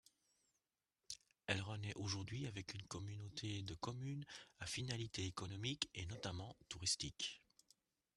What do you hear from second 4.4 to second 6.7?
à finalité économique et notamment